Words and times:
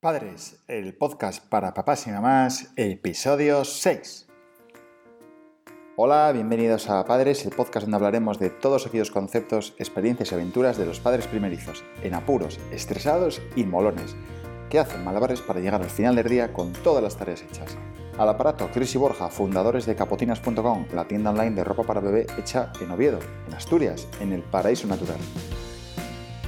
Padres, 0.00 0.56
el 0.66 0.94
podcast 0.94 1.44
para 1.44 1.74
papás 1.74 2.06
y 2.06 2.10
mamás, 2.10 2.70
episodio 2.76 3.66
6. 3.66 4.28
Hola, 5.96 6.32
bienvenidos 6.32 6.88
a 6.88 7.04
Padres, 7.04 7.44
el 7.44 7.50
podcast 7.50 7.84
donde 7.84 7.96
hablaremos 7.96 8.38
de 8.38 8.48
todos 8.48 8.86
aquellos 8.86 9.10
conceptos, 9.10 9.74
experiencias 9.76 10.32
y 10.32 10.34
aventuras 10.36 10.78
de 10.78 10.86
los 10.86 11.00
padres 11.00 11.26
primerizos, 11.26 11.84
en 12.02 12.14
apuros, 12.14 12.58
estresados 12.72 13.42
y 13.56 13.64
molones, 13.64 14.16
que 14.70 14.78
hacen 14.78 15.04
malabares 15.04 15.42
para 15.42 15.60
llegar 15.60 15.82
al 15.82 15.90
final 15.90 16.16
del 16.16 16.30
día 16.30 16.54
con 16.54 16.72
todas 16.72 17.02
las 17.02 17.18
tareas 17.18 17.42
hechas. 17.42 17.76
Al 18.16 18.30
aparato, 18.30 18.70
Chris 18.72 18.94
y 18.94 18.98
Borja, 18.98 19.28
fundadores 19.28 19.84
de 19.84 19.96
capotinas.com, 19.96 20.86
la 20.94 21.06
tienda 21.06 21.28
online 21.28 21.56
de 21.56 21.64
ropa 21.64 21.82
para 21.82 22.00
bebé 22.00 22.26
hecha 22.38 22.72
en 22.80 22.90
Oviedo, 22.90 23.18
en 23.46 23.52
Asturias, 23.52 24.08
en 24.22 24.32
el 24.32 24.40
paraíso 24.44 24.88
natural. 24.88 25.18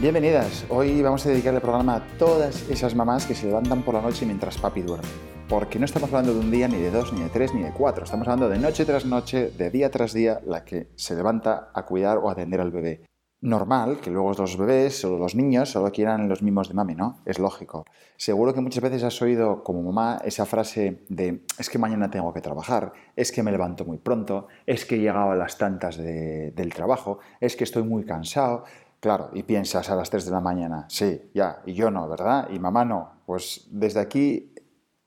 Bienvenidas, 0.02 0.66
hoy 0.68 1.00
vamos 1.00 1.24
a 1.24 1.28
dedicar 1.28 1.54
el 1.54 1.60
programa 1.60 1.94
a 1.94 2.18
todas 2.18 2.68
esas 2.68 2.92
mamás 2.96 3.24
que 3.24 3.36
se 3.36 3.46
levantan 3.46 3.84
por 3.84 3.94
la 3.94 4.02
noche 4.02 4.26
mientras 4.26 4.58
papi 4.58 4.82
duerme. 4.82 5.06
Porque 5.48 5.78
no 5.78 5.84
estamos 5.84 6.08
hablando 6.08 6.34
de 6.34 6.40
un 6.40 6.50
día, 6.50 6.66
ni 6.66 6.78
de 6.78 6.90
dos, 6.90 7.12
ni 7.12 7.20
de 7.20 7.28
tres, 7.28 7.54
ni 7.54 7.62
de 7.62 7.70
cuatro. 7.70 8.02
Estamos 8.02 8.26
hablando 8.26 8.48
de 8.48 8.58
noche 8.58 8.84
tras 8.84 9.06
noche, 9.06 9.52
de 9.56 9.70
día 9.70 9.92
tras 9.92 10.12
día, 10.12 10.40
la 10.44 10.64
que 10.64 10.88
se 10.96 11.14
levanta 11.14 11.70
a 11.72 11.86
cuidar 11.86 12.18
o 12.18 12.28
atender 12.28 12.60
al 12.60 12.72
bebé. 12.72 13.02
Normal 13.42 14.00
que 14.00 14.10
luego 14.10 14.32
los 14.32 14.56
bebés 14.56 15.04
o 15.04 15.16
los 15.18 15.36
niños 15.36 15.70
solo 15.70 15.92
quieran 15.92 16.28
los 16.28 16.42
mimos 16.42 16.66
de 16.66 16.74
mami, 16.74 16.96
¿no? 16.96 17.20
Es 17.24 17.38
lógico. 17.38 17.84
Seguro 18.16 18.52
que 18.54 18.60
muchas 18.60 18.82
veces 18.82 19.04
has 19.04 19.22
oído 19.22 19.62
como 19.62 19.84
mamá 19.84 20.20
esa 20.24 20.46
frase 20.46 21.04
de 21.10 21.44
es 21.58 21.70
que 21.70 21.78
mañana 21.78 22.10
tengo 22.10 22.32
que 22.32 22.40
trabajar, 22.40 22.92
es 23.14 23.30
que 23.30 23.44
me 23.44 23.52
levanto 23.52 23.84
muy 23.84 23.98
pronto, 23.98 24.48
es 24.66 24.84
que 24.84 24.96
he 24.96 24.98
llegado 24.98 25.30
a 25.30 25.36
las 25.36 25.58
tantas 25.58 25.96
del 25.96 26.74
trabajo, 26.74 27.20
es 27.40 27.54
que 27.54 27.62
estoy 27.62 27.84
muy 27.84 28.04
cansado. 28.04 28.64
Claro, 29.02 29.30
y 29.32 29.42
piensas 29.42 29.90
a 29.90 29.96
las 29.96 30.10
3 30.10 30.26
de 30.26 30.30
la 30.30 30.40
mañana, 30.40 30.86
sí, 30.88 31.22
ya, 31.34 31.60
y 31.66 31.74
yo 31.74 31.90
no, 31.90 32.08
¿verdad? 32.08 32.48
Y 32.52 32.60
mamá 32.60 32.84
no. 32.84 33.24
Pues 33.26 33.66
desde 33.72 33.98
aquí 33.98 34.54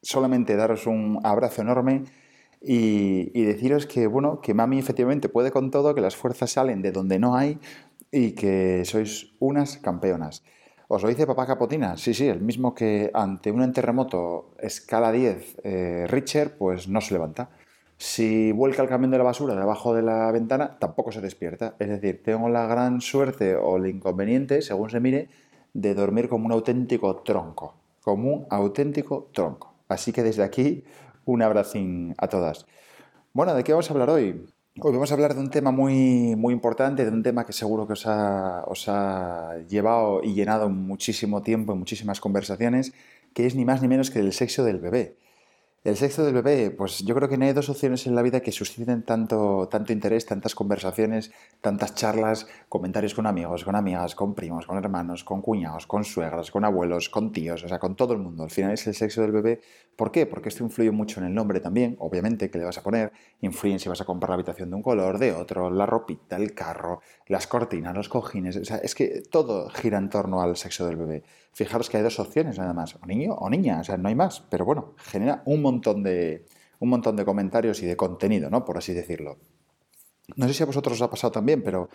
solamente 0.02 0.58
daros 0.58 0.86
un 0.86 1.22
abrazo 1.24 1.62
enorme 1.62 2.04
y, 2.60 3.42
deciros 3.46 3.86
que, 3.86 4.08
bueno, 4.08 4.42
que 4.42 4.54
mami 4.54 4.80
efectivamente 4.80 5.30
puede 5.30 5.50
con 5.50 5.72
todo, 5.72 5.96
que 5.96 6.02
las 6.02 6.18
fuerzas 6.18 6.52
salen 6.52 6.82
de 6.82 6.92
donde 6.92 7.20
no 7.20 7.38
hay 7.38 7.58
y 8.12 8.34
que 8.34 8.84
sois 8.84 9.32
unas 9.40 9.78
campeonas. 9.78 10.44
¿Os 10.90 11.02
lo 11.02 11.08
dice 11.08 11.26
papá 11.26 11.46
Capotina? 11.48 11.96
Sí, 11.96 12.14
sí, 12.14 12.28
el 12.28 12.42
mismo 12.42 12.76
que 12.76 13.12
ante 13.14 13.50
un 13.50 13.72
terremoto 13.72 14.56
escala 14.60 15.14
10 15.14 15.56
eh, 15.64 16.06
Richard, 16.10 16.58
pues 16.58 16.90
no 16.90 17.00
se 17.00 17.14
levanta. 17.14 17.50
Si 17.98 18.52
vuelca 18.52 18.82
el 18.82 18.90
camión 18.90 19.12
de 19.12 19.18
la 19.18 19.24
basura 19.24 19.56
debajo 19.56 19.94
de 19.94 20.02
la 20.02 20.32
ventana, 20.32 20.78
tampoco 20.80 21.12
se 21.12 21.22
despierta. 21.22 21.76
Es 21.80 21.88
decir, 21.88 22.22
tengo 22.24 22.50
la 22.50 22.68
gran 22.68 23.02
suerte 23.02 23.56
o 23.56 23.78
el 23.78 23.88
inconveniente, 23.88 24.62
según 24.62 24.90
se 24.90 25.00
mire, 25.00 25.30
de 25.74 25.94
dormir 25.94 26.28
como 26.28 26.46
un 26.46 26.52
auténtico 26.52 27.16
tronco. 27.18 27.74
Como 28.02 28.34
un 28.34 28.46
auténtico 28.50 29.30
tronco. 29.34 29.74
Así 29.88 30.12
que 30.12 30.24
desde 30.24 30.44
aquí, 30.44 30.84
un 31.26 31.42
abracín 31.42 32.14
a 32.18 32.28
todas. 32.28 32.66
Bueno, 33.34 33.54
¿de 33.54 33.64
qué 33.64 33.72
vamos 33.72 33.90
a 33.90 33.94
hablar 33.94 34.10
hoy? 34.10 34.46
Hoy 34.82 34.92
vamos 34.92 35.10
a 35.10 35.14
hablar 35.14 35.34
de 35.34 35.40
un 35.40 35.50
tema 35.50 35.72
muy, 35.72 36.36
muy 36.36 36.54
importante, 36.54 37.06
de 37.06 37.12
un 37.12 37.24
tema 37.24 37.46
que 37.46 37.54
seguro 37.54 37.88
que 37.88 37.94
os 37.94 38.06
ha, 38.08 38.66
os 38.68 38.90
ha 38.90 39.56
llevado 39.70 40.22
y 40.22 40.34
llenado 40.34 40.70
muchísimo 40.70 41.42
tiempo 41.42 41.74
y 41.74 41.78
muchísimas 41.78 42.20
conversaciones, 42.20 42.94
que 43.34 43.46
es 43.46 43.56
ni 43.56 43.64
más 43.64 43.82
ni 43.82 43.88
menos 43.88 44.12
que 44.12 44.20
el 44.20 44.34
sexo 44.34 44.66
del 44.66 44.80
bebé. 44.80 45.16
El 45.86 45.98
sexo 45.98 46.26
del 46.26 46.34
bebé, 46.34 46.72
pues 46.72 47.06
yo 47.06 47.14
creo 47.14 47.30
que 47.30 47.38
no 47.38 47.46
hay 47.46 47.54
dos 47.54 47.70
opciones 47.70 48.08
en 48.08 48.16
la 48.16 48.24
vida 48.24 48.40
que 48.40 48.52
susciten 48.52 49.04
tanto, 49.04 49.68
tanto 49.70 49.94
interés, 49.94 50.26
tantas 50.26 50.56
conversaciones, 50.56 51.32
tantas 51.62 51.94
charlas, 51.94 52.48
comentarios 52.70 53.14
con 53.14 53.28
amigos, 53.28 53.64
con 53.64 53.76
amigas, 53.76 54.16
con 54.16 54.34
primos, 54.34 54.66
con 54.66 54.80
hermanos, 54.80 55.24
con 55.24 55.44
cuñados, 55.44 55.86
con 55.86 56.04
suegras, 56.04 56.50
con 56.50 56.66
abuelos, 56.66 57.10
con 57.10 57.32
tíos, 57.32 57.64
o 57.64 57.68
sea, 57.68 57.78
con 57.78 57.96
todo 57.96 58.14
el 58.14 58.20
mundo. 58.20 58.42
Al 58.42 58.50
final 58.50 58.72
es 58.72 58.88
el 58.88 58.96
sexo 58.96 59.22
del 59.22 59.32
bebé. 59.32 59.62
¿Por 59.96 60.12
qué? 60.12 60.26
Porque 60.26 60.50
esto 60.50 60.64
influye 60.64 60.90
mucho 60.90 61.20
en 61.20 61.28
el 61.28 61.36
nombre 61.36 61.60
también, 61.60 61.96
obviamente, 62.00 62.50
que 62.50 62.58
le 62.58 62.66
vas 62.66 62.80
a 62.80 62.82
poner. 62.82 63.12
Influye 63.42 63.74
en 63.74 63.80
si 63.80 63.88
vas 63.88 64.02
a 64.02 64.06
comprar 64.06 64.32
la 64.32 64.36
habitación 64.38 64.72
de 64.72 64.78
un 64.78 64.82
color, 64.82 65.20
de 65.20 65.34
otro, 65.34 65.70
la 65.70 65.86
ropita, 65.86 66.36
el 66.36 66.56
carro, 66.56 67.02
las 67.28 67.46
cortinas, 67.46 67.96
los 67.96 68.10
cojines. 68.10 68.58
O 68.58 68.66
sea, 68.66 68.78
es 68.78 68.96
que 68.96 69.22
todo 69.22 69.70
gira 69.70 70.00
en 70.00 70.10
torno 70.10 70.42
al 70.42 70.58
sexo 70.58 70.88
del 70.88 70.96
bebé. 70.96 71.24
Fijaros 71.54 71.90
que 71.90 71.96
hay 71.96 72.04
dos 72.04 72.20
opciones 72.20 72.58
nada 72.58 72.74
más, 72.74 72.96
o 72.96 73.06
niño 73.06 73.34
o 73.36 73.50
niña, 73.50 73.80
o 73.80 73.84
sea, 73.86 73.96
no 73.96 74.10
hay 74.10 74.16
más. 74.16 74.42
Pero 74.50 74.66
bueno, 74.66 74.96
genera 74.98 75.42
un 75.46 75.62
montón 75.62 75.75
un 75.76 76.90
montón 76.90 77.16
de 77.16 77.26
comentarios 77.26 77.82
y 77.82 77.86
de 77.86 77.96
contenido, 77.96 78.50
¿no? 78.50 78.66
Por 78.66 78.78
así 78.78 78.94
decirlo. 78.94 79.38
No 80.36 80.48
sé 80.48 80.54
si 80.54 80.64
a 80.64 80.66
vosotros 80.66 80.96
os 80.96 81.02
ha 81.02 81.10
pasado 81.10 81.32
también, 81.32 81.64
pero 81.64 81.90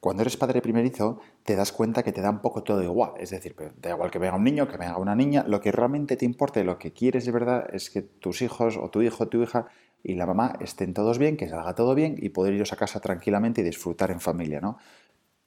cuando 0.00 0.22
eres 0.22 0.36
padre 0.36 0.60
primerizo 0.60 1.20
te 1.42 1.56
das 1.56 1.72
cuenta 1.72 2.02
que 2.02 2.12
te 2.12 2.20
da 2.20 2.30
un 2.30 2.40
poco 2.40 2.62
todo 2.62 2.82
igual. 2.82 3.12
Es 3.18 3.30
decir, 3.30 3.56
da 3.80 3.90
igual 3.90 4.10
que 4.10 4.18
venga 4.18 4.36
un 4.36 4.44
niño, 4.44 4.68
que 4.68 4.76
venga 4.76 4.98
una 4.98 5.14
niña, 5.14 5.44
lo 5.46 5.60
que 5.60 5.72
realmente 5.72 6.16
te 6.16 6.24
importa 6.24 6.60
y 6.60 6.64
lo 6.64 6.78
que 6.78 6.92
quieres 6.92 7.24
de 7.24 7.32
verdad 7.32 7.66
es 7.72 7.90
que 7.90 8.02
tus 8.02 8.42
hijos 8.42 8.76
o 8.76 8.90
tu 8.90 9.02
hijo 9.02 9.24
o 9.24 9.28
tu 9.28 9.42
hija 9.42 9.66
y 10.02 10.14
la 10.14 10.26
mamá 10.26 10.56
estén 10.60 10.94
todos 10.94 11.18
bien, 11.18 11.36
que 11.36 11.48
salga 11.48 11.74
todo 11.74 11.94
bien 11.94 12.16
y 12.18 12.28
poder 12.28 12.54
iros 12.54 12.72
a 12.72 12.76
casa 12.76 13.00
tranquilamente 13.00 13.62
y 13.62 13.64
disfrutar 13.64 14.10
en 14.10 14.20
familia, 14.20 14.60
¿no? 14.60 14.78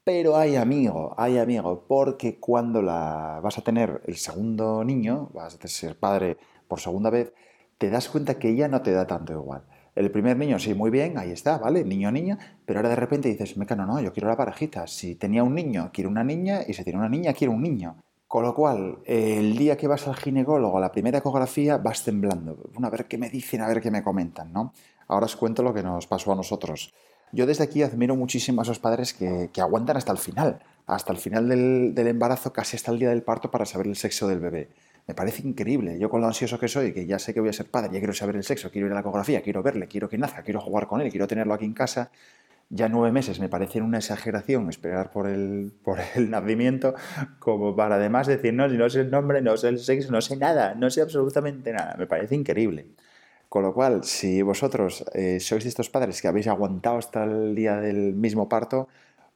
Pero 0.03 0.35
hay 0.35 0.55
amigo, 0.55 1.13
hay 1.17 1.37
amigo, 1.37 1.85
porque 1.87 2.39
cuando 2.39 2.81
la 2.81 3.39
vas 3.43 3.57
a 3.57 3.61
tener 3.61 4.01
el 4.05 4.17
segundo 4.17 4.83
niño, 4.83 5.29
vas 5.33 5.57
a 5.61 5.67
ser 5.67 5.97
padre 5.99 6.37
por 6.67 6.79
segunda 6.79 7.09
vez, 7.09 7.31
te 7.79 7.89
das 7.89 8.09
cuenta 8.09 8.37
que 8.37 8.49
ella 8.49 8.67
no 8.67 8.83
te 8.83 8.91
da 8.91 9.07
tanto 9.07 9.33
igual. 9.33 9.63
El 9.95 10.11
primer 10.11 10.37
niño, 10.37 10.59
sí, 10.59 10.75
muy 10.75 10.91
bien, 10.91 11.17
ahí 11.17 11.31
está, 11.31 11.57
¿vale? 11.57 11.83
Niño, 11.83 12.11
niña, 12.11 12.37
pero 12.65 12.79
ahora 12.79 12.89
de 12.89 12.95
repente 12.95 13.27
dices, 13.29 13.57
meca, 13.57 13.75
no, 13.75 13.99
yo 13.99 14.13
quiero 14.13 14.29
la 14.29 14.37
parejita. 14.37 14.85
Si 14.85 15.15
tenía 15.15 15.43
un 15.43 15.55
niño, 15.55 15.89
quiero 15.91 16.09
una 16.09 16.23
niña, 16.23 16.61
y 16.67 16.73
si 16.73 16.83
tiene 16.83 16.99
una 16.99 17.09
niña, 17.09 17.33
quiero 17.33 17.53
un 17.53 17.63
niño. 17.63 17.97
Con 18.27 18.43
lo 18.43 18.53
cual, 18.53 18.99
el 19.05 19.57
día 19.57 19.75
que 19.75 19.87
vas 19.87 20.07
al 20.07 20.15
ginecólogo 20.15 20.77
a 20.77 20.81
la 20.81 20.91
primera 20.91 21.17
ecografía, 21.17 21.77
vas 21.77 22.03
temblando. 22.03 22.57
Bueno, 22.73 22.87
a 22.87 22.91
ver 22.91 23.07
qué 23.07 23.17
me 23.17 23.29
dicen, 23.29 23.61
a 23.61 23.67
ver 23.67 23.81
qué 23.81 23.89
me 23.89 24.03
comentan, 24.03 24.53
¿no? 24.53 24.73
Ahora 25.07 25.25
os 25.25 25.35
cuento 25.35 25.63
lo 25.63 25.73
que 25.73 25.81
nos 25.81 26.05
pasó 26.05 26.31
a 26.31 26.35
nosotros. 26.35 26.93
Yo 27.31 27.45
desde 27.45 27.63
aquí 27.63 27.83
admiro 27.83 28.15
muchísimo 28.15 28.61
a 28.61 28.63
esos 28.63 28.79
padres 28.79 29.13
que, 29.13 29.49
aguantan 29.59 29.97
hasta 29.97 30.11
el 30.11 30.17
final, 30.17 30.59
hasta 30.85 31.11
el 31.11 31.19
final 31.19 31.47
del, 31.47 32.07
embarazo, 32.07 32.53
casi 32.53 32.75
hasta 32.75 32.91
el 32.91 32.99
día 32.99 33.09
del 33.09 33.23
parto, 33.23 33.51
para 33.51 33.65
saber 33.65 33.87
el 33.87 33.95
sexo 33.95 34.27
del 34.27 34.39
bebé. 34.39 34.69
Me 35.09 35.15
parece 35.15 35.41
increíble. 35.41 35.97
Yo 35.97 36.07
con 36.07 36.21
lo 36.21 36.27
ansioso 36.27 36.59
que 36.59 36.67
soy, 36.67 36.93
que 36.93 37.07
ya 37.07 37.17
sé 37.17 37.33
que 37.33 37.39
voy 37.39 37.49
a 37.49 37.53
ser 37.53 37.65
padre, 37.65 37.89
ya 37.91 37.97
quiero 37.97 38.13
saber 38.13 38.35
el 38.35 38.43
sexo, 38.43 38.69
quiero 38.69 38.85
ir 38.85 38.91
a 38.91 38.93
la 38.93 39.01
ecografía, 39.01 39.41
quiero 39.41 39.63
verle, 39.63 39.87
quiero 39.87 40.07
que 40.07 40.19
nazca, 40.19 40.43
quiero 40.43 40.61
jugar 40.61 40.85
con 40.85 41.01
él, 41.01 41.09
quiero 41.09 41.25
tenerlo 41.25 41.55
aquí 41.55 41.65
en 41.65 41.73
casa. 41.73 42.11
Ya 42.69 42.89
nueve 42.89 43.11
meses 43.11 43.39
me 43.39 43.49
parece 43.49 43.81
una 43.81 43.97
exageración 43.97 44.69
esperar 44.69 45.09
por 45.09 45.25
el, 45.25 45.73
por 45.83 45.97
el 46.13 46.29
nacimiento, 46.29 46.93
como 47.39 47.75
para 47.75 47.95
además 47.95 48.27
decir, 48.27 48.53
no, 48.53 48.67
no 48.67 48.87
sé 48.87 48.99
el 49.01 49.09
nombre, 49.09 49.41
no 49.41 49.57
sé 49.57 49.69
el 49.69 49.79
sexo, 49.79 50.11
no 50.11 50.21
sé 50.21 50.37
nada, 50.37 50.75
no 50.75 50.91
sé 50.91 51.01
absolutamente 51.01 51.73
nada. 51.73 51.95
Me 51.97 52.05
parece 52.05 52.35
increíble. 52.35 52.85
Con 53.49 53.63
lo 53.63 53.73
cual, 53.73 54.03
si 54.03 54.43
vosotros 54.43 55.05
eh, 55.15 55.39
sois 55.39 55.63
de 55.63 55.69
estos 55.69 55.89
padres 55.89 56.21
que 56.21 56.27
habéis 56.27 56.45
aguantado 56.45 56.99
hasta 56.99 57.23
el 57.23 57.55
día 57.55 57.77
del 57.77 58.13
mismo 58.13 58.47
parto, 58.47 58.89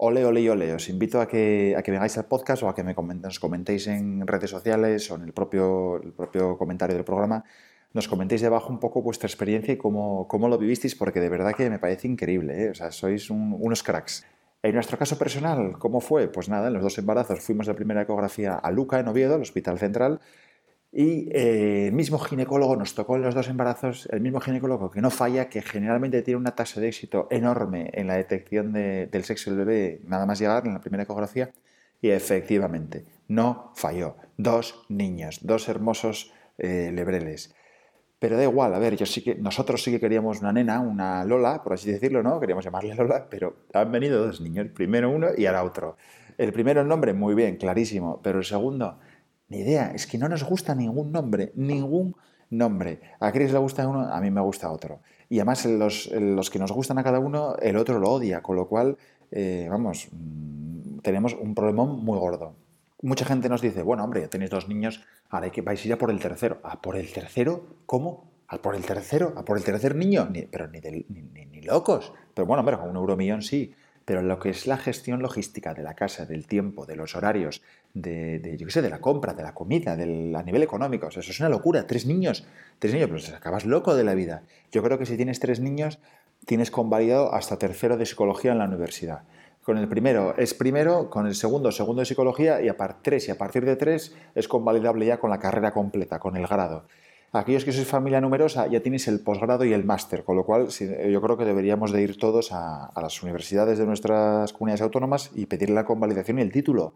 ole, 0.03 0.25
ole 0.25 0.41
y 0.41 0.49
ole. 0.49 0.73
Os 0.73 0.89
invito 0.89 1.21
a 1.21 1.27
que, 1.27 1.75
a 1.77 1.81
que 1.81 1.91
vengáis 1.91 2.17
al 2.17 2.25
podcast 2.25 2.61
o 2.63 2.67
a 2.67 2.75
que 2.75 2.83
me 2.83 2.93
nos 2.93 3.39
comentéis 3.39 3.87
en 3.87 4.27
redes 4.27 4.49
sociales 4.49 5.09
o 5.09 5.15
en 5.15 5.23
el 5.23 5.33
propio, 5.33 6.01
el 6.03 6.11
propio 6.11 6.57
comentario 6.57 6.95
del 6.95 7.05
programa. 7.05 7.45
Nos 7.93 8.07
comentéis 8.07 8.41
debajo 8.41 8.69
un 8.69 8.79
poco 8.79 9.01
vuestra 9.01 9.27
experiencia 9.27 9.73
y 9.73 9.77
cómo, 9.77 10.27
cómo 10.27 10.49
lo 10.49 10.57
vivisteis, 10.57 10.95
porque 10.95 11.21
de 11.21 11.29
verdad 11.29 11.53
que 11.55 11.69
me 11.69 11.79
parece 11.79 12.07
increíble. 12.07 12.65
¿eh? 12.65 12.69
O 12.71 12.73
sea, 12.73 12.91
sois 12.91 13.29
unos 13.29 13.81
cracks. 13.83 14.25
En 14.61 14.75
nuestro 14.75 14.97
caso 14.97 15.17
personal, 15.17 15.77
¿cómo 15.79 16.01
fue? 16.01 16.27
Pues 16.27 16.49
nada, 16.49 16.67
en 16.67 16.73
los 16.73 16.83
dos 16.83 16.97
embarazos 16.97 17.39
fuimos 17.39 17.67
de 17.67 17.73
primera 17.73 18.01
ecografía 18.01 18.55
a 18.55 18.71
Luca, 18.71 18.99
en 18.99 19.07
Oviedo, 19.07 19.35
el 19.35 19.41
Hospital 19.41 19.77
Central, 19.77 20.19
y 20.95 21.27
eh, 21.31 21.87
el 21.87 21.93
mismo 21.93 22.19
ginecólogo 22.19 22.75
nos 22.75 22.93
tocó 22.93 23.15
en 23.15 23.23
los 23.23 23.33
dos 23.33 23.47
embarazos, 23.47 24.07
el 24.11 24.21
mismo 24.21 24.39
ginecólogo 24.39 24.91
que 24.91 25.01
no 25.01 25.09
falla, 25.09 25.49
que 25.49 25.63
generalmente 25.63 26.21
tiene 26.21 26.37
una 26.37 26.53
tasa 26.53 26.79
de 26.79 26.89
éxito 26.89 27.27
enorme 27.31 27.89
en 27.93 28.05
la 28.05 28.15
detección 28.15 28.71
del 28.73 29.23
sexo 29.23 29.49
del 29.49 29.65
bebé 29.65 30.01
nada 30.05 30.27
más 30.27 30.37
llegar 30.37 30.67
en 30.67 30.73
la 30.73 30.81
primera 30.81 31.01
ecografía. 31.01 31.49
Y 31.99 32.09
efectivamente, 32.09 33.05
no 33.27 33.71
falló. 33.75 34.17
Dos 34.37 34.85
niños, 34.87 35.39
dos 35.41 35.67
hermosos 35.67 36.31
eh, 36.59 36.91
lebreles. 36.93 37.55
Pero 38.19 38.37
da 38.37 38.43
igual, 38.43 38.75
a 38.75 38.79
ver, 38.79 38.95
yo 38.95 39.07
sí 39.07 39.23
que, 39.23 39.33
nosotros 39.33 39.81
sí 39.81 39.89
que 39.89 39.99
queríamos 39.99 40.41
una 40.41 40.53
nena, 40.53 40.79
una 40.79 41.25
Lola, 41.25 41.63
por 41.63 41.73
así 41.73 41.91
decirlo, 41.91 42.21
¿no? 42.21 42.39
Queríamos 42.39 42.65
llamarle 42.65 42.93
Lola, 42.93 43.27
pero 43.29 43.65
han 43.73 43.91
venido 43.91 44.23
dos 44.23 44.41
niños, 44.41 44.67
primero 44.75 45.09
uno 45.09 45.29
y 45.35 45.47
ahora 45.47 45.63
otro. 45.63 45.97
El 46.37 46.53
primero 46.53 46.81
el 46.81 46.87
nombre, 46.87 47.13
muy 47.13 47.35
bien, 47.35 47.57
clarísimo, 47.57 48.21
pero 48.23 48.39
el 48.39 48.45
segundo, 48.45 48.99
ni 49.53 49.59
idea, 49.59 49.91
es 49.93 50.07
que 50.07 50.17
no 50.17 50.27
nos 50.27 50.43
gusta 50.43 50.73
ningún 50.73 51.11
nombre, 51.11 51.51
ningún 51.55 52.15
nombre. 52.49 52.99
A 53.19 53.31
Chris 53.31 53.51
le 53.51 53.59
gusta 53.59 53.87
uno, 53.87 54.01
a 54.11 54.19
mí 54.19 54.31
me 54.31 54.41
gusta 54.41 54.71
otro. 54.71 55.01
Y 55.29 55.37
además 55.37 55.65
los, 55.65 56.09
los 56.11 56.49
que 56.49 56.57
nos 56.57 56.71
gustan 56.71 56.97
a 56.97 57.03
cada 57.03 57.19
uno, 57.19 57.55
el 57.57 57.77
otro 57.77 57.99
lo 57.99 58.09
odia, 58.09 58.41
con 58.41 58.55
lo 58.55 58.67
cual, 58.67 58.97
eh, 59.31 59.67
vamos, 59.69 60.07
mm, 60.11 60.99
tenemos 60.99 61.35
un 61.35 61.53
problema 61.53 61.85
muy 61.85 62.17
gordo. 62.17 62.55
Mucha 63.03 63.25
gente 63.25 63.47
nos 63.47 63.61
dice, 63.61 63.83
bueno, 63.83 64.03
hombre, 64.03 64.27
tenéis 64.27 64.49
dos 64.49 64.67
niños, 64.67 65.03
ahora 65.29 65.45
hay 65.45 65.51
que 65.51 65.61
vais 65.61 65.83
a 65.83 65.87
ir 65.87 65.93
a 65.93 65.97
por 65.97 66.09
el 66.09 66.19
tercero. 66.19 66.59
¿A 66.63 66.81
por 66.81 66.95
el 66.95 67.11
tercero? 67.11 67.77
¿Cómo? 67.85 68.31
¿A 68.47 68.57
por 68.57 68.75
el 68.75 68.83
tercero? 68.83 69.33
¿A 69.35 69.45
por 69.45 69.57
el 69.57 69.63
tercer 69.63 69.95
niño? 69.95 70.29
pero 70.49 70.67
ni, 70.67 70.79
ni, 70.79 71.45
ni, 71.45 71.61
locos. 71.61 72.11
Pero 72.33 72.47
bueno, 72.47 72.61
hombre, 72.61 72.77
con 72.77 72.89
un 72.89 72.95
euro 72.95 73.15
millón 73.15 73.41
sí 73.41 73.73
pero 74.05 74.21
lo 74.21 74.39
que 74.39 74.49
es 74.49 74.67
la 74.67 74.77
gestión 74.77 75.21
logística 75.21 75.73
de 75.73 75.83
la 75.83 75.95
casa, 75.95 76.25
del 76.25 76.47
tiempo, 76.47 76.85
de 76.85 76.95
los 76.95 77.15
horarios, 77.15 77.61
de, 77.93 78.55
yo 78.57 78.65
qué 78.65 78.71
sé, 78.71 78.81
de 78.81 78.89
la 78.89 78.99
compra, 78.99 79.33
de 79.33 79.43
la 79.43 79.53
comida, 79.53 79.95
del, 79.95 80.35
a 80.35 80.43
nivel 80.43 80.63
económico. 80.63 81.07
eso 81.07 81.19
es 81.19 81.39
una 81.39 81.49
locura. 81.49 81.85
Tres 81.87 82.05
niños, 82.05 82.45
tres 82.79 82.93
niños, 82.93 83.09
pero 83.11 83.37
acabas 83.37 83.65
loco 83.65 83.95
de 83.95 84.03
la 84.03 84.15
vida. 84.15 84.43
Yo 84.71 84.83
creo 84.83 84.97
que 84.97 85.05
si 85.05 85.15
tienes 85.15 85.39
tres 85.39 85.59
niños, 85.59 85.99
tienes 86.45 86.71
convalidado 86.71 87.33
hasta 87.33 87.57
tercero 87.57 87.97
de 87.97 88.05
psicología 88.05 88.51
en 88.51 88.59
la 88.59 88.65
universidad. 88.65 89.23
Con 89.63 89.77
el 89.77 89.87
primero 89.87 90.35
es 90.37 90.53
primero, 90.53 91.09
con 91.09 91.25
el 91.25 91.35
segundo, 91.35 91.71
segundo 91.71 92.01
de 92.01 92.05
psicología 92.05 92.61
y 92.61 92.67
a, 92.67 92.75
tres, 93.01 93.29
y 93.29 93.31
a 93.31 93.37
partir 93.37 93.63
de 93.63 93.77
tres 93.77 94.13
es 94.35 94.49
convalidable 94.49 95.05
ya 95.05 95.19
con 95.19 95.29
la 95.29 95.39
carrera 95.39 95.71
completa, 95.71 96.19
con 96.19 96.35
el 96.35 96.47
grado. 96.47 96.85
Aquellos 97.31 97.63
que 97.65 97.71
sois 97.71 97.87
familia 97.87 98.21
numerosa 98.21 98.67
ya 98.67 98.83
tenéis 98.83 99.07
el 99.07 99.23
posgrado 99.23 99.65
y 99.65 99.73
el 99.73 99.85
máster, 99.85 100.23
con 100.23 100.35
lo 100.35 100.45
cual 100.45 100.67
yo 100.67 101.19
creo 101.21 101.37
que 101.37 101.45
deberíamos 101.45 101.91
de 101.91 102.03
ir 102.03 102.17
todos 102.19 102.51
a, 102.51 102.91
las 103.01 103.23
universidades 103.23 103.79
de 103.79 103.87
nuestras 103.87 104.53
comunidades 104.53 104.81
autónomas 104.81 105.31
y 105.33 105.47
pedir 105.47 105.71
la 105.71 105.85
convalidación 105.85 106.37
y 106.37 106.41
el 106.41 106.51
título. 106.51 106.93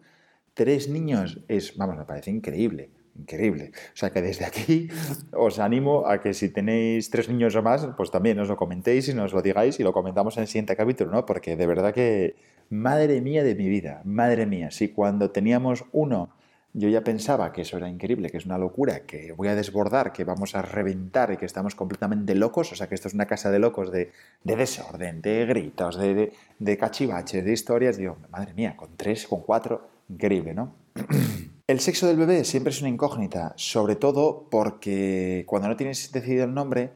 Tres 0.57 0.89
niños 0.89 1.39
es, 1.48 1.77
vamos, 1.77 1.98
me 1.98 2.06
parece 2.06 2.31
increíble, 2.31 2.89
increíble. 3.15 3.74
O 3.94 3.95
sea 3.95 4.09
que 4.09 4.24
desde 4.24 4.44
aquí 4.44 4.89
os 5.31 5.59
animo 5.59 6.07
a 6.07 6.19
que 6.19 6.33
si 6.33 6.50
tenéis 6.50 7.12
tres 7.12 7.30
niños 7.30 7.56
o 7.56 7.62
más, 7.62 7.88
pues 7.95 8.09
también 8.09 8.39
os 8.39 8.48
lo 8.48 8.57
comentéis 8.57 9.07
y 9.07 9.13
nos 9.13 9.33
lo 9.33 9.44
digáis 9.44 9.80
y 9.80 9.83
lo 9.83 9.94
comentamos 9.94 10.36
en 10.38 10.42
el 10.42 10.48
siguiente 10.48 10.75
capítulo, 10.75 11.12
¿no? 11.12 11.27
Porque 11.27 11.56
de 11.56 11.68
verdad 11.68 11.94
que, 11.94 12.36
madre 12.71 13.21
mía 13.21 13.44
de 13.44 13.54
mi 13.54 13.69
vida, 13.69 14.01
madre 14.04 14.48
mía, 14.48 14.71
si 14.71 14.88
cuando 14.88 15.30
teníamos 15.30 15.86
uno 15.92 16.33
yo 16.74 16.89
ya 16.89 17.03
pensaba 17.03 17.51
que 17.53 17.62
eso 17.62 17.77
era 17.77 17.88
increíble, 17.88 18.31
que 18.31 18.38
es 18.38 18.45
una 18.48 18.57
locura, 18.57 19.01
que 19.01 19.33
voy 19.33 19.50
a 19.50 19.56
desbordar, 19.56 20.12
que 20.12 20.24
vamos 20.24 20.56
a 20.56 20.63
reventar 20.63 21.31
y 21.31 21.38
que 21.38 21.45
estamos 21.45 21.75
completamente 21.75 22.33
locos, 22.33 22.71
o 22.71 22.75
sea 22.75 22.88
que 22.88 22.95
esto 22.95 23.07
es 23.07 23.13
una 23.13 23.25
casa 23.25 23.51
de 23.51 23.60
locos 23.60 23.92
de, 23.92 24.12
desorden, 24.44 25.21
de 25.21 25.45
gritos, 25.45 25.98
de, 25.98 26.33
de, 26.60 26.77
cachivaches, 26.77 27.45
de 27.45 27.53
historias. 27.53 27.98
Digo, 27.98 28.18
madre 28.31 28.53
mía, 28.53 28.75
con 28.75 28.95
tres, 28.95 29.27
con 29.27 29.42
cuatro, 29.42 29.96
increíble, 30.09 30.54
¿no? 30.54 30.75
El 31.68 31.81
sexo 31.81 32.07
del 32.07 32.18
bebé 32.18 32.45
siempre 32.45 32.71
es 32.71 32.80
una 32.80 32.89
incógnita, 32.89 33.54
sobre 33.57 33.98
todo 33.98 34.48
porque 34.50 35.44
cuando 35.48 35.68
no 35.68 35.75
tienes 35.75 36.12
decidido 36.13 36.45
el 36.45 36.54
nombre, 36.54 36.94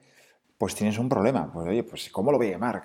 pues 0.58 0.76
tienes 0.76 0.98
un 0.98 1.10
problema. 1.10 1.52
Pues 1.52 1.68
oye, 1.68 1.84
pues 1.84 2.10
¿cómo 2.10 2.32
lo 2.32 2.38
voy 2.38 2.48
a 2.48 2.52
llamar? 2.52 2.84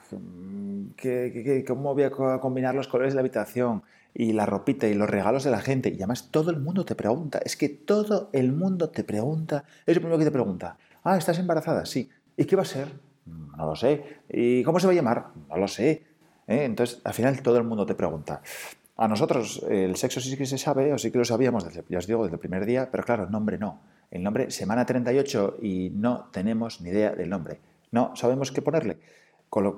cómo 1.65 1.95
voy 1.95 2.03
a 2.03 2.11
combinar 2.41 2.75
los 2.75 2.89
colores 2.89 3.13
de 3.13 3.17
la 3.17 3.21
habitación? 3.21 3.85
y 4.19 4.33
la 4.33 4.47
ropita 4.47 4.89
y 4.89 4.95
los 4.95 5.11
regalos 5.11 5.45
de 5.45 5.51
la 5.51 5.61
gente. 5.61 5.91
Y 5.91 5.97
además 5.97 6.31
todo 6.31 6.51
el 6.51 6.59
mundo 6.59 6.87
te 6.87 6.95
pregunta. 6.95 7.39
Es 7.45 7.55
que 7.55 7.69
todo 7.69 8.31
el 8.33 8.51
mundo 8.53 8.89
te 8.89 9.05
pregunta. 9.05 9.65
Es 9.85 9.95
lo 9.95 10.01
primero 10.01 10.19
que 10.19 10.25
te 10.25 10.31
pregunta. 10.31 10.79
Ah, 11.05 11.19
¿estás 11.19 11.39
embarazada? 11.39 11.85
Sí. 11.85 12.09
¿Y 12.35 12.47
qué 12.47 12.57
va 12.57 12.63
a 12.63 12.67
ser? 12.67 12.89
No 13.27 13.67
lo 13.67 13.77
sé. 13.77 14.21
¿Y 14.31 14.63
cómo 14.63 14.81
se 14.81 14.87
va 14.87 14.95
a 14.95 14.97
llamar? 14.97 15.27
No 15.51 15.59
lo 15.59 15.69
sé. 15.69 16.07
¿Eh? 16.47 16.65
Entonces, 16.65 17.03
al 17.05 17.13
final 17.13 17.43
todo 17.43 17.59
el 17.59 17.65
mundo 17.65 17.85
te 17.85 17.95
pregunta. 17.95 18.41
A 18.97 19.09
nosotros 19.09 19.65
el 19.69 19.97
sexo 19.97 20.21
sí 20.21 20.37
que 20.37 20.47
se 20.47 20.59
sabe, 20.59 20.93
o 20.93 20.99
sí 20.99 21.11
que 21.11 21.19
lo 21.19 21.25
sabíamos, 21.25 21.65
desde, 21.65 21.85
ya 21.89 21.99
os 21.99 22.07
digo, 22.07 22.23
desde 22.23 22.37
el 22.37 22.41
primer 22.41 22.65
día, 22.65 22.91
pero 22.91 23.05
claro, 23.05 23.25
el 23.25 23.31
nombre 23.31 23.59
no. 23.59 23.83
El 24.11 24.23
nombre, 24.23 24.51
semana 24.51 24.87
38, 24.87 25.59
y 25.61 25.91
no 25.91 26.29
tenemos 26.33 26.81
ni 26.81 26.91
idea 26.91 27.11
del 27.11 27.29
nombre. 27.29 27.61
No 27.91 28.15
sabemos 28.17 28.53
qué 28.53 28.63
ponerle 28.63 28.99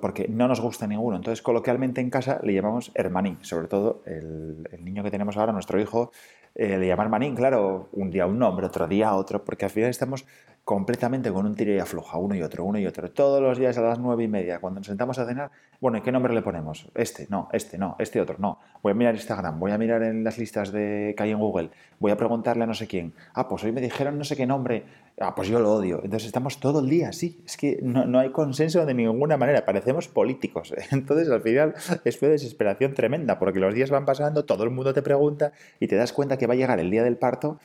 porque 0.00 0.26
no 0.29 0.49
nos 0.49 0.61
gusta 0.61 0.87
ninguno. 0.87 1.17
Entonces, 1.17 1.43
coloquialmente 1.43 2.00
en 2.00 2.11
casa 2.11 2.41
le 2.43 2.53
llamamos 2.53 2.91
hermanín, 2.94 3.38
sobre 3.43 3.69
todo 3.69 4.03
el, 4.06 4.67
niño 4.81 5.03
que 5.03 5.11
tenemos 5.11 5.37
ahora, 5.37 5.53
nuestro 5.53 5.81
hijo, 5.81 6.11
eh, 6.55 6.79
le 6.79 6.87
llama 6.87 7.05
hermanín, 7.05 7.37
claro, 7.37 7.88
un 7.93 8.11
día 8.11 8.26
un 8.26 8.38
nombre, 8.38 8.67
otro 8.67 8.88
día 8.88 9.15
otro, 9.15 9.44
porque 9.44 9.67
al 9.67 9.70
final 9.70 9.91
estamos 9.91 10.26
completamente 10.69 11.32
con 11.32 11.47
un 11.47 11.55
tiro 11.55 11.73
y 11.73 11.79
afloja, 11.79 12.19
uno 12.19 12.35
y 12.35 12.43
otro, 12.43 12.62
uno 12.62 12.79
y 12.79 12.85
otro. 12.85 13.11
Todos 13.11 13.41
los 13.41 13.56
días 13.56 13.79
a 13.79 13.81
las 13.81 13.99
nueve 13.99 14.25
y 14.25 14.29
media, 14.29 14.61
cuando 14.61 14.81
nos 14.81 14.87
sentamos 14.87 15.19
a 15.19 15.25
cenar, 15.25 15.50
bueno, 15.81 15.97
¿y 15.97 16.03
qué 16.03 16.12
nombre 16.12 16.35
le 16.35 16.43
ponemos? 16.43 16.91
Este, 16.94 17.26
no, 17.31 17.49
este, 17.55 17.79
no, 17.79 17.97
este 17.99 18.20
otro, 18.20 18.37
no. 18.38 18.59
Voy 18.82 18.93
a 18.93 18.94
mirar 18.94 19.15
Instagram, 19.15 19.59
voy 19.59 19.70
a 19.70 19.79
mirar 19.79 20.03
en 20.03 20.23
las 20.25 20.37
listas 20.37 20.70
de 20.70 21.15
que 21.17 21.23
hay 21.23 21.31
en 21.31 21.38
Google, 21.38 21.70
voy 21.99 22.12
a 22.12 22.19
preguntarle 22.19 22.65
a 22.65 22.67
no 22.67 22.75
sé 22.75 22.87
quién. 22.87 23.15
Ah, 23.32 23.49
pues 23.49 23.65
hoy 23.65 23.73
me 23.73 23.81
dijeron 23.81 24.19
no 24.19 24.25
sé 24.25 24.37
qué 24.37 24.44
nombre. 24.44 24.85
Ah, 25.19 25.35
pues 25.35 25.49
yo 25.49 25.59
lo 25.59 25.73
odio. 25.73 26.03
Entonces 26.05 26.26
estamos 26.26 26.61
todo 26.61 26.81
el 26.81 26.91
día 26.91 27.09
así. 27.09 27.43
Es 27.47 27.56
que 27.56 27.81
no, 27.82 28.05
no 28.05 28.19
hay 28.19 28.31
consenso 28.31 28.85
de 28.85 28.93
ninguna 28.93 29.38
manera. 29.38 29.65
Parecemos 29.65 30.06
políticos. 30.06 30.75
Entonces 30.93 31.31
al 31.31 31.41
final 31.41 31.75
es 32.05 32.20
una 32.20 32.31
desesperación 32.32 32.93
tremenda 32.93 33.38
porque 33.38 33.59
los 33.59 33.73
días 33.73 33.88
van 33.88 34.05
pasando, 34.05 34.44
todo 34.44 34.65
el 34.65 34.70
mundo 34.70 34.93
te 34.93 35.00
pregunta 35.00 35.53
y 35.81 35.88
te 35.88 35.97
das 35.97 36.12
cuenta 36.12 36.37
que 36.37 36.47
va 36.47 36.53
a 36.53 36.56
llegar 36.59 36.79
el 36.79 36.91
día 36.91 37.03
del 37.03 37.17
parto 37.17 37.59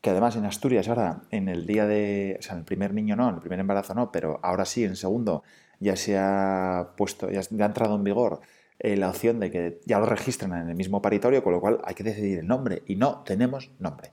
que 0.00 0.10
además 0.10 0.36
en 0.36 0.44
Asturias 0.44 0.88
ahora, 0.88 1.22
en 1.30 1.48
el 1.48 1.66
día 1.66 1.86
de, 1.86 2.36
o 2.38 2.42
sea, 2.42 2.52
en 2.52 2.60
el 2.60 2.64
primer 2.64 2.94
niño 2.94 3.16
no, 3.16 3.28
en 3.28 3.36
el 3.36 3.40
primer 3.40 3.60
embarazo 3.60 3.94
no, 3.94 4.12
pero 4.12 4.38
ahora 4.42 4.64
sí, 4.64 4.84
en 4.84 4.96
segundo, 4.96 5.42
ya 5.80 5.96
se 5.96 6.18
ha 6.18 6.90
puesto, 6.96 7.30
ya, 7.30 7.40
ha 7.40 7.66
entrado 7.66 7.96
en 7.96 8.04
vigor 8.04 8.40
eh, 8.78 8.96
la 8.96 9.10
opción 9.10 9.40
de 9.40 9.50
que 9.50 9.80
ya 9.86 9.98
lo 9.98 10.06
registran 10.06 10.52
en 10.52 10.68
el 10.68 10.76
mismo 10.76 11.02
paritorio, 11.02 11.42
con 11.42 11.52
lo 11.52 11.60
cual 11.60 11.80
hay 11.84 11.94
que 11.94 12.04
decidir 12.04 12.38
el 12.38 12.46
nombre 12.46 12.82
y 12.86 12.96
no 12.96 13.22
tenemos 13.24 13.70
nombre. 13.78 14.12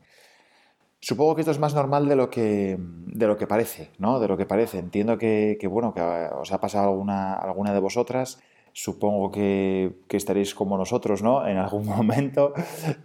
Supongo 1.00 1.36
que 1.36 1.42
esto 1.42 1.52
es 1.52 1.60
más 1.60 1.76
normal 1.76 2.08
de 2.08 2.16
lo 2.16 2.32
que, 2.32 2.78
de 2.80 3.28
lo 3.28 3.38
que 3.38 3.46
parece, 3.46 3.92
¿no? 4.00 4.20
De 4.20 4.28
lo 4.28 4.38
que 4.38 4.48
parece. 4.48 4.80
Entiendo 4.80 5.20
que, 5.20 5.56
que 5.60 5.68
bueno, 5.68 5.94
que 5.94 6.02
os 6.02 6.52
ha 6.52 6.60
pasado 6.60 6.90
alguna, 6.90 7.36
alguna 7.36 7.74
de 7.74 7.80
vosotras 7.80 8.42
supongo 8.76 9.32
que, 9.32 9.96
estaréis 10.10 10.54
como 10.54 10.78
nosotros, 10.78 11.24
¿no? 11.24 11.48
En 11.48 11.58
algún 11.58 11.86
momento, 11.98 12.54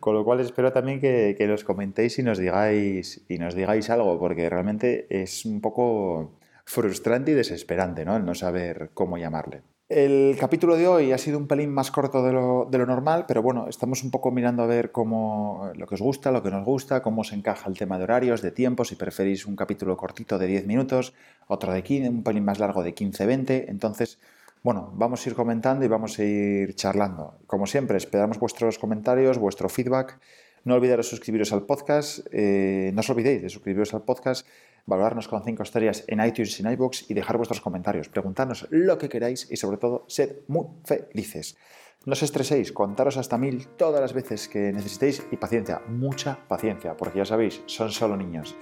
con 0.00 0.14
lo 0.14 0.24
cual 0.24 0.40
espero 0.40 0.72
también 0.72 1.00
que, 1.00 1.46
nos 1.48 1.64
comentéis 1.64 2.18
y 2.18 2.22
nos 2.22 2.38
digáis 2.38 3.24
y 3.28 3.38
nos 3.38 3.54
digáis 3.54 3.88
algo, 3.88 4.18
porque 4.18 4.50
realmente 4.50 5.06
es 5.08 5.46
un 5.46 5.60
poco 5.60 6.32
frustrante 6.64 7.30
y 7.30 7.34
desesperante, 7.34 8.04
¿no? 8.04 8.16
El 8.16 8.24
no 8.24 8.34
saber 8.34 8.90
cómo 8.94 9.16
llamarle. 9.16 9.62
El 9.88 10.36
capítulo 10.38 10.76
de 10.76 10.86
hoy 10.86 11.10
ha 11.10 11.18
sido 11.18 11.36
un 11.36 11.48
pelín 11.48 11.70
más 11.70 11.90
corto 11.90 12.22
de 12.22 12.32
lo, 12.32 12.68
de 12.70 12.78
lo, 12.78 12.86
normal, 12.86 13.24
pero 13.26 13.42
bueno, 13.42 13.66
estamos 13.68 14.04
un 14.04 14.12
poco 14.12 14.30
mirando 14.30 14.62
a 14.62 14.66
ver 14.66 14.92
cómo 14.92 15.72
lo 15.74 15.86
que 15.86 15.96
os 15.96 16.00
gusta, 16.00 16.30
lo 16.30 16.44
que 16.44 16.50
nos 16.50 16.64
gusta, 16.64 17.02
cómo 17.02 17.24
se 17.24 17.34
encaja 17.34 17.68
el 17.68 17.76
tema 17.76 17.98
de 17.98 18.04
horarios, 18.04 18.40
de 18.40 18.52
tiempo, 18.52 18.84
si 18.84 18.94
preferís 18.94 19.46
un 19.46 19.56
capítulo 19.56 19.96
cortito 19.96 20.38
de 20.38 20.46
10 20.46 20.66
minutos, 20.66 21.12
otro 21.48 21.72
de 21.72 21.82
15, 21.82 22.08
un 22.08 22.22
pelín 22.22 22.44
más 22.44 22.60
largo 22.60 22.84
de 22.84 22.94
15-20, 22.94 23.64
entonces 23.66 24.20
bueno, 24.62 24.92
vamos 24.94 25.24
a 25.24 25.30
ir 25.30 25.34
comentando 25.34 25.84
y 25.84 25.88
vamos 25.88 26.18
a 26.18 26.24
ir 26.24 26.74
charlando. 26.74 27.38
Como 27.46 27.66
siempre, 27.66 27.96
esperamos 27.96 28.38
vuestros 28.38 28.78
comentarios, 28.78 29.38
vuestro 29.38 29.68
feedback. 29.68 30.18
No 30.64 30.74
olvidéis 30.74 31.06
suscribiros 31.06 31.52
al 31.52 31.64
podcast. 31.64 32.26
Eh, 32.30 32.90
no 32.92 33.00
os 33.00 33.08
olvidéis 33.08 33.40
de 33.40 33.48
suscribiros 33.48 33.94
al 33.94 34.02
podcast, 34.02 34.46
valorarnos 34.84 35.28
con 35.28 35.42
5 35.42 35.62
estrellas 35.62 36.04
en 36.08 36.22
iTunes 36.22 36.60
y 36.60 36.62
en 36.62 36.72
iBooks 36.72 37.10
y 37.10 37.14
dejar 37.14 37.38
vuestros 37.38 37.62
comentarios. 37.62 38.10
Preguntarnos 38.10 38.66
lo 38.70 38.98
que 38.98 39.08
queráis 39.08 39.48
y 39.50 39.56
sobre 39.56 39.78
todo, 39.78 40.04
sed 40.08 40.40
muy 40.48 40.66
felices. 40.84 41.56
No 42.04 42.12
os 42.12 42.22
estreséis, 42.22 42.72
contaros 42.72 43.16
hasta 43.16 43.36
mil 43.38 43.66
todas 43.76 44.00
las 44.00 44.12
veces 44.12 44.48
que 44.48 44.72
necesitéis 44.72 45.22
y 45.30 45.36
paciencia, 45.36 45.80
mucha 45.88 46.38
paciencia, 46.48 46.96
porque 46.96 47.18
ya 47.18 47.24
sabéis, 47.24 47.62
son 47.66 47.90
solo 47.90 48.16
niños. 48.16 48.56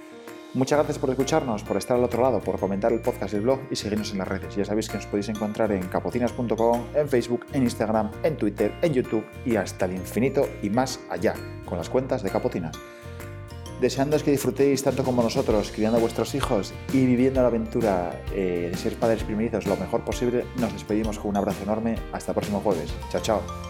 Muchas 0.55 0.79
gracias 0.79 0.97
por 0.97 1.11
escucharnos, 1.11 1.61
por 1.63 1.77
estar 1.77 1.95
al 1.95 2.03
otro 2.03 2.23
lado, 2.23 2.39
por 2.39 2.59
comentar 2.59 2.91
el 2.91 3.01
podcast 3.01 3.33
y 3.33 3.37
el 3.37 3.43
blog 3.43 3.59
y 3.69 3.75
seguirnos 3.75 4.11
en 4.13 4.17
las 4.17 4.27
redes. 4.27 4.55
Ya 4.55 4.65
sabéis 4.65 4.89
que 4.89 4.95
nos 4.95 5.05
podéis 5.05 5.29
encontrar 5.29 5.71
en 5.71 5.87
capocinas.com, 5.87 6.85
en 6.95 7.07
Facebook, 7.07 7.45
en 7.53 7.63
Instagram, 7.63 8.09
en 8.23 8.35
Twitter, 8.35 8.73
en 8.81 8.93
YouTube 8.93 9.23
y 9.45 9.57
hasta 9.57 9.85
el 9.85 9.93
infinito 9.93 10.49
y 10.63 10.71
más 10.71 11.01
allá, 11.09 11.35
con 11.65 11.77
las 11.77 11.89
cuentas 11.89 12.23
de 12.23 12.31
Capocinas. 12.31 12.75
Deseándoos 13.79 14.23
que 14.23 14.31
disfrutéis 14.31 14.83
tanto 14.83 15.03
como 15.03 15.21
nosotros 15.21 15.71
criando 15.71 15.99
a 15.99 16.01
vuestros 16.01 16.33
hijos 16.33 16.73
y 16.91 17.05
viviendo 17.05 17.41
la 17.41 17.47
aventura 17.47 18.23
eh, 18.33 18.69
de 18.71 18.77
ser 18.77 18.95
padres 18.95 19.23
primerizos 19.23 19.67
lo 19.67 19.77
mejor 19.77 20.03
posible, 20.03 20.45
nos 20.57 20.73
despedimos 20.73 21.19
con 21.19 21.29
un 21.29 21.37
abrazo 21.37 21.61
enorme. 21.61 21.95
Hasta 22.11 22.31
el 22.31 22.35
próximo 22.35 22.59
jueves. 22.59 22.91
Chao, 23.11 23.21
chao. 23.21 23.68